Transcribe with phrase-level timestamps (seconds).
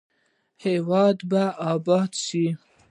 [0.63, 2.45] هیواد به اباد شي؟